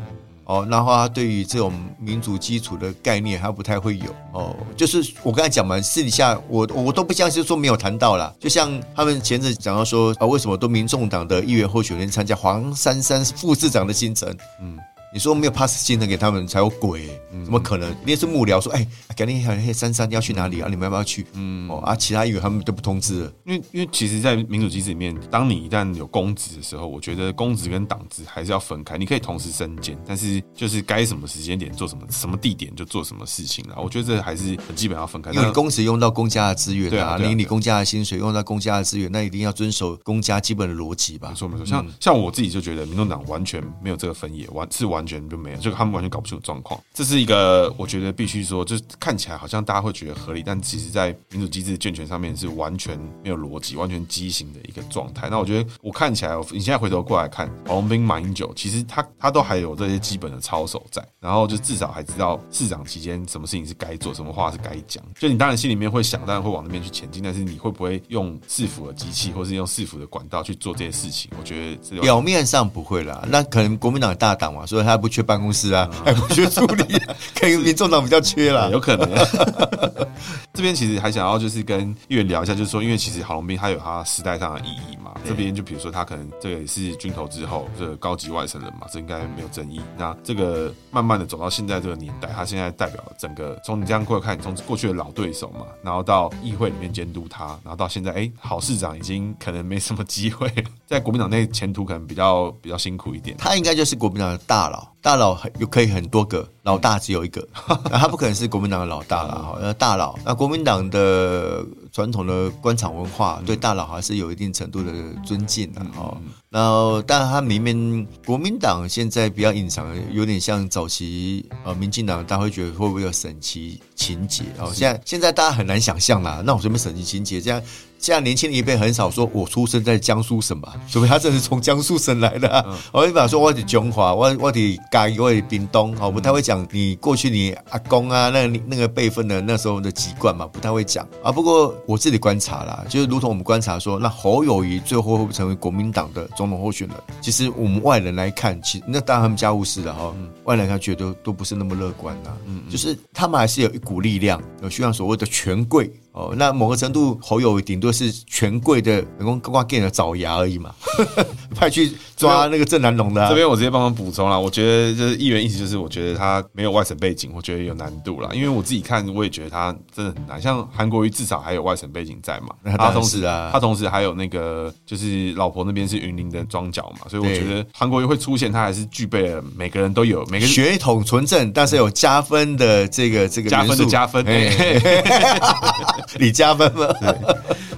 [0.45, 4.55] 哦，然后他对于这种民主基础的概念，他不太会有哦。
[4.77, 8.33] 就是我刚才讲嘛，私底下我我都不相信说没有谈到啦。
[8.39, 14.35] 就像他们前阵讲到说啊，为什么都民众党的议员候选人参加黄珊珊副市长的行程？
[14.61, 14.77] 嗯。
[15.15, 17.07] 你说没有 pass 进的给他们才有鬼，
[17.45, 17.89] 怎么可能？
[18.03, 20.67] 你也是幕僚说，哎，赶紧喊，嘿，珊珊要去哪里啊？
[20.69, 21.25] 你们要不要去？
[21.35, 28.97] 嗯，哦啊，其他议员他们都不通知了，因为因为其实，在民主机制里面，当你一旦有公职的时候，我觉得公职跟党职还是要分开。
[28.97, 33.75] 你可以同时身兼，但是就是该什么时间点做什么，什么地点就做什么事情了。
[33.81, 35.31] 我觉得这还是很基本要分开。
[35.31, 41.29] 因为你公职用到公家的资源啊，领你公家的薪水，用到公家的资源，那一定要遵守公家基本的逻辑吧？
[41.29, 45.75] 没错没错，像像我自己就觉得，民众党完全没有这个分野，完是完全就没有这个。
[45.75, 55.27] 他们完全搞不清楚状况，这是一个我觉得必须说，就是看起来好像大家会觉得合理，但其实，在民主机制健全上面是完全没有逻辑、完全畸形的一个状态。
[55.29, 65.03] 那我觉得，我看起来，你现在回头过来看，黄斌、马英九，其实他他都还有这些基本的操守在，然后就至少还知道市长期间什么事情是该做，什么话是该讲。
[65.19, 71.29] 就你当然心里面会想，当然会往那边去前进，但是你会不会用市府的机器，或是用市府的管道去做这些事情？
[71.37, 75.89] 我觉得表面上不会啦，那可能国民党大党嘛，所以他不缺办公室啊。
[76.03, 76.83] 还不缺助理，
[77.35, 79.09] 可能民众党比较缺啦， 有可能。
[80.53, 85.11] 这边其实还想要就是跟议员聊一下，就是说，因为其实郝龙斌他有他时代上的意义嘛。
[85.25, 89.81] 这边就比如说他可能这个也是军头之后这个高级外省人嘛，这应该没有争议。
[89.97, 100.49] 那这个慢慢的走到现在这个年代，他现在代表整个从你这样过来看，从过去的老对手嘛，然后到议会里面监督他，然后到现在，哎，郝市长已经可能没什么机会，
[100.85, 103.35] 在国民党内前途可能比较比较辛苦一点。
[103.37, 104.84] 他应该就是国民党的大佬。
[104.85, 104.94] now.
[105.05, 107.47] 大佬有可以很多个，老大只有一个，
[107.91, 109.55] 那他不可能是国民党的老大了哈。
[109.61, 114.91] 那大佬，那国民党的传统的官场文化对大佬还是有一定程度的
[115.23, 116.17] 尊敬的哈。
[116.49, 124.71] 然后，但他明明国民党现在比较隐藏，有点像早期呃民进党，大家会觉得会不会有省籍情节哦？
[124.73, 127.61] 现在现在大家很难想象啦，那我什么省籍情节这样？
[127.97, 130.75] 现在年轻的一辈很少说，我出生在江苏省吧？
[130.89, 141.33] 除非他真是从江苏省来的、我一般说我的中华，我我的嘉义，我的屏东，我不太会讲你过去你阿公啊，那个、那个辈分的那时候的籍贯嘛，不太会讲啊。
[141.33, 146.95] 不过我自己观察啦，就是如同我们观察说，那侯友谊最后会不会成为国民党的总统候选人？
[147.19, 152.29] 其实我们外人来看，其实那当然他们家务事的哈，嗯、外人来看觉得都，不是那么乐观呐。
[152.45, 155.91] 嗯，嗯就是他们还是有一股力量，有需要所谓的权贵。
[156.15, 160.73] 哦，那某个程度，侯友顶多是权贵的人工挂给的爪牙而已嘛，
[161.53, 163.27] 派去抓那个郑南龙的、啊。
[163.27, 168.29] 这边我直接帮忙补充了，我觉得就是议员意思就是，我觉得他没有外省背景，我觉得有难度了。
[168.33, 170.41] 因为我自己看，我也觉得他真的很难。
[170.41, 184.25] 像韩国瑜至少还有外省背景在嘛， 他同时啊，他同时还有那个就是老婆那边是云林的庄脚嘛，所以我觉得韩国瑜会出现，他还是具备了每个人都有每个血统纯正，但是有加分的这个这个加分的加分。
[186.19, 186.87] 你加分吗？
[186.99, 187.17] 对，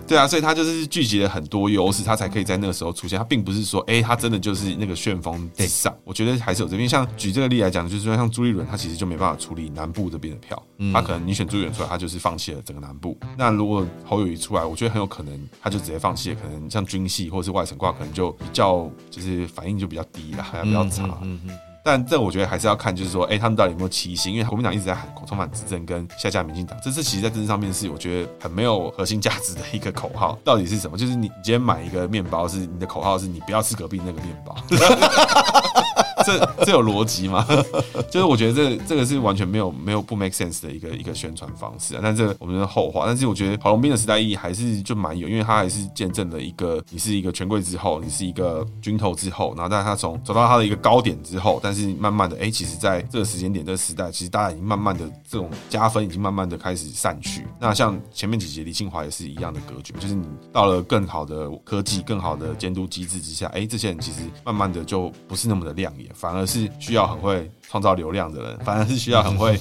[0.07, 3.17] 对啊，所以他就是聚集了很多优势，他才可以在那个时候出现。
[3.17, 5.93] 他并不是说，哎、欸，他真的就是那个旋风之上。
[6.03, 10.61] 我觉得还是有这边，像举这个例来讲，就是说像朱立伦，他其实就没办法处理南部这边的票。
[10.77, 13.17] 嗯、他可能你选朱立伦出来，他就是放弃了整个南部。
[13.37, 16.37] 那如果侯友宜出来，我觉得很有可能他就直接放弃了。
[16.41, 21.03] 可能像军系或者是外省挂，可能就比较就是反应就比较低了，还比较差。
[21.21, 21.57] 嗯嗯。
[21.87, 24.33] 但这我觉得还是要看，就是说，哎，他们到底有没有齐心？
[24.33, 30.37] 因为国民党一直在喊重返执政跟下架民进党，这次其实在政治上面是我觉得很没有核心价值的一个口号。
[30.43, 30.97] 到底是什么？
[30.97, 34.53] 就是你今天买一个面包，是你的口号是你不要吃隔壁那个面包。
[36.27, 37.47] 这这有逻辑吗？
[38.11, 42.01] 就是我觉得这这个是完全没有没有不 make sense 的一个一个宣传方式啊。
[42.03, 43.05] 但这我们的后话。
[43.05, 57.47] 但是我觉得郝龙斌的时代意义还是就蛮有，因为他还是见证了一个你是一个权贵之后，你是一个军头之后，然后但他从走到他的一个高点之后，但是慢慢的，哎，其实在这个时间点这个时代，其实大家已经慢慢的这种加分已经慢慢的开始散去。
[57.59, 66.07] 那像前面几集李庆华也是一样的格局，就是你到了更好的科技、更好的监督机制之下，哎，这些人其实慢慢的就不是那么的亮眼。
[66.17, 69.57] 反而是需要很会创造流量的人， 反而是需要很会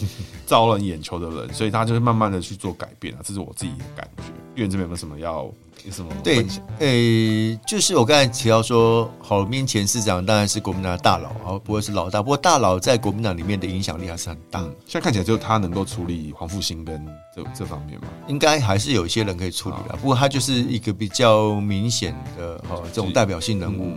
[0.47, 4.23] 招人眼球的人，所以他就是慢慢的去做改变啊，这是我自己的感觉。
[4.55, 5.45] 议员这边有没有什么要
[5.85, 6.11] 有什么？
[6.25, 6.39] 对，
[6.79, 14.61] 诶、欸，就是我刚才提到说，郝龙斌前市长当然是国民党的大佬啊，不会是老大，不过大佬在国民党里面的影响力还是很大。
[14.87, 19.95] 现在看起来就他能够处理黄复兴跟这这方面嘛，应该还是有一些人可以处理的。
[19.97, 23.93] 不过他就是一个比较明显的哈这种代表性人物。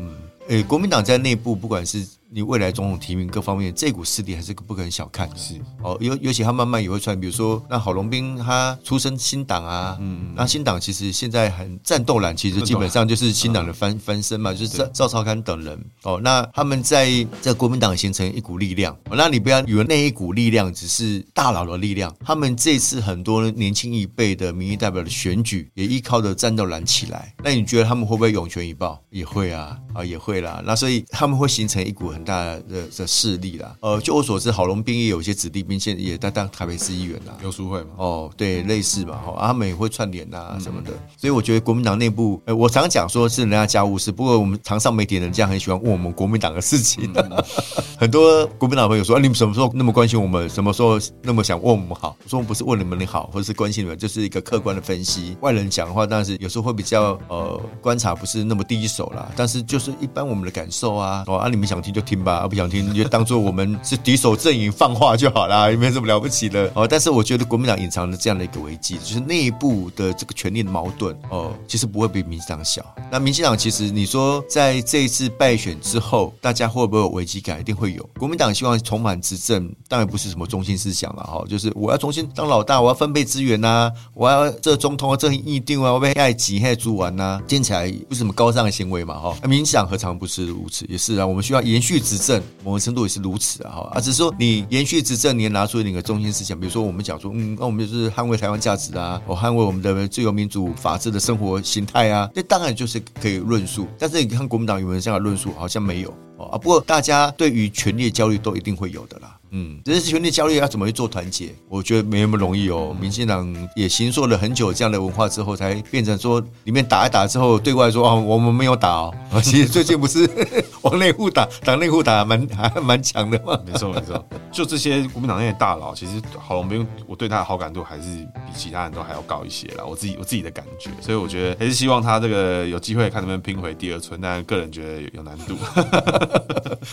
[0.50, 2.06] 诶、欸，国民党在内部不管是。
[2.32, 5.36] 你未来总统提名各方面，这股势力还是不可能小看的。
[5.36, 18.94] 是哦，尤尤其他慢慢也会出来，比如说那郝龙斌他出身新党啊，嗯，那新党其实现在很战斗蓝，其实基本上就是新党的翻翻身嘛，就是赵赵少康等人哦，那他们在在国民党形成一股力量。
[19.10, 27.34] 哦那你不要以为那一股力量只是大佬的力量，他们这次很多年轻一辈的民意代表的选举也依靠着战斗蓝起来。
[27.44, 29.02] 那你觉得他们会不会涌泉以报？
[29.10, 30.62] 也会啊，啊也会啦。
[30.64, 32.62] 那所以他们会形成一股很大的
[32.98, 37.34] 的势力啦，呃，就我所知，郝龙斌也有一些子弟兵，现在也在当台北市议员啦。
[37.42, 40.92] 游淑慧嘛，哦，对，类似嘛，哈，他们也会串联呐什么的。
[41.16, 47.10] 所以我觉得国民党内部，呃，我常讲说是人家家务事，不过我们常上媒体人这样很喜欢问我们国民党的事情，
[47.98, 50.50] 很多国民党朋友说，啊，你们什么时候那么关心我们？
[50.50, 52.18] 什么时候那么想问我们好？
[52.26, 55.38] 我说我们不是问你们你好，或者是关心你们，就是一个客观的分析。
[55.40, 62.48] 外人讲的话，但是有时候会比较呃观察不是那么第一手啦，但是就是一般我们的感受啊，哦，啊，你们想听就听吧。
[62.48, 66.88] 不想听，就当做我们是敌手阵营放话就好了，也 没什么了不起的哦。
[66.88, 72.84] 但是我觉得国民党隐藏了这样的一个危机，就是内部的这个权力的矛盾哦，其实不会比民进党小。
[73.12, 77.60] 那民进党其实你说在这一次败选之后，大家会不会有危机感？
[77.60, 78.10] 一定会有。
[78.18, 89.36] 国民党希望重返执政，当然不是什么中心思想了哈，就是我要重新当老大，我要分配资源呐，我要这总统啊，这议定啊，我被爱挤爱猪完呐，听起来不是什么高尚的行为嘛哈。
[89.42, 90.86] 那民进党何尝不是如此？
[90.88, 92.42] 也是啊，我们需要延续执政。
[92.64, 103.88] 某个程度也是如此啊，哈啊，只是说你延续执政，你也拿出你的中心思想，比如说我们讲说，嗯，那我们就是捍卫台湾价值啊，我捍卫我们的自由民主法治的生活形态啊，这当然就是可以论述。
[103.98, 105.54] 但是你看国民党有没有这样的论述？
[105.58, 106.14] 好像没有
[106.46, 106.58] 啊。
[106.58, 109.36] 不过大家对于权力焦虑都一定会有的啦。
[109.52, 111.50] 嗯，只是权力焦虑要怎么去做团结？
[111.68, 112.96] 我觉得没那么容易哦。
[113.02, 119.14] 民进党也形塑了很久这样的文化之后，才变成说里面打一打之后，对外说啊，我们没有打哦。
[119.42, 120.30] 其实最近不是
[120.84, 123.60] 往内户打，党内户打蛮还蛮强的嘛。
[123.66, 128.04] 没错没错，就这些国民党那些大佬，其实郝龙斌，我对他的好感度还是
[128.46, 129.84] 比其他人都还要高一些啦。
[129.84, 135.58] 我自己我自己的感觉，所以我觉得还是希望他这个有机会看能不能拼回第二春，但个人觉得有难度，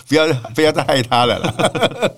[0.08, 2.12] 不要不要再害他了。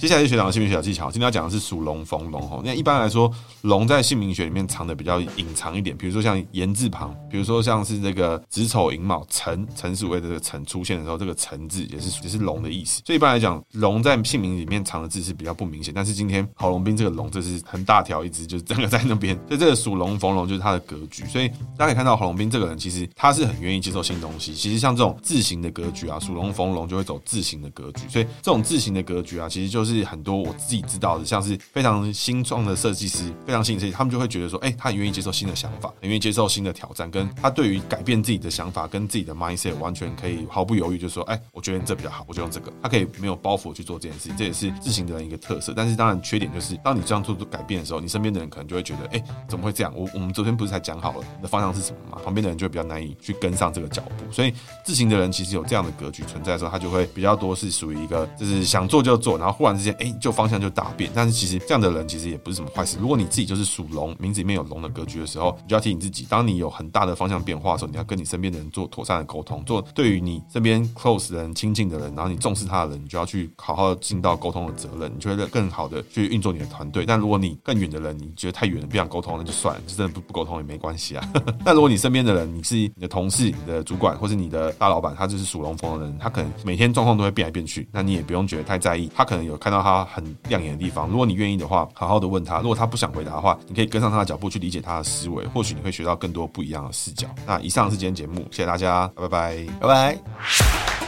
[0.00, 1.10] 接下来是学长的姓名学小技巧。
[1.10, 2.62] 今天要讲的是属龙逢龙哈。
[2.64, 3.28] 那一般来说，
[3.62, 13.02] 龙在姓名学里面藏的比较隐藏一点，比如说像言字旁，比如说像是这个子丑寅卯辰，辰是为这个辰出现的时候，这个辰字也是也是龙的意思。
[13.04, 15.92] 所以一般来讲，龙在姓名里面藏的字是比较不明显。
[15.92, 19.34] 但是今天郝龙斌这个龙，这是很大条一只，就是整个在那边。
[19.48, 21.24] 所以这个属龙逢龙就是他的格局。
[21.26, 24.54] 所以大家可以看到郝龙斌这个人，其实他是很愿意接受新东西。
[24.54, 28.08] 其实像这种字形的格局啊，属龙逢龙就会走字形的格局。
[28.08, 42.72] 所以这种字形的格局啊，其实就是是很多我自己知道的，像是非常新创的设计师，非常新的设计，他们就会觉得说，哎，他很愿意接受新的想法，很愿意接受新的挑战，跟他对于改变自己的想法跟自己的 mindset 完全可以毫不犹豫，就说，哎，我觉得这比较好，我就用这个。
[42.82, 45.72] 他可以没有包袱去做这件事情，这也是自行的人一个特色。
[45.74, 49.92] 但是当然缺点就是，当你这样做出改变的时候，你身边的人可能就会觉得，哎，怎么会这样？
[49.96, 52.20] 我我们昨天不是才讲好了你的方向是什么吗？
[52.24, 54.32] 旁边的人就会比较难以去跟上这个脚步。
[54.32, 54.52] 所以
[54.84, 61.10] 自行的人其实有这样的格局存在的时候，他就会比较多是属于一个就是想做就做，然后忽然 之间，哎，就方向就大变。
[61.14, 62.98] 但是其实这样的人其实也不是什么坏事。
[63.00, 77.04] 如果你自己就是属龙，名字里面有龙的格局的时候，你就要提醒自己，当你有很大的方向变化的时候，你要跟你身边的人做妥善的沟通，做对于你身边 close 人、亲近的人，然后你重视他的人，你就要去好好尽到沟通的责任，你就会更好的去运作你的团队。
[77.06, 81.32] 但如果你更远的人，你觉得太远了，不想沟通，那就算了，就真的不不沟通也没关系啊。
[81.64, 89.10] 但如果你身边的人，你是你的同事、你的主管或是你的大老板，他就是属龙风的人，他可能每天状况都会变来变去，那你也不用觉得太在意。
[89.14, 92.60] 他可能有看到他很亮眼的地方，如果你愿意的话，好好的问他。
[92.60, 97.28] 如果他不想回答的话，你可以跟上他的脚步去理解他的思维，或许你会学到更多不一样的视角。
[97.46, 101.07] 那以上是今天节目，谢谢大家，拜拜，拜拜。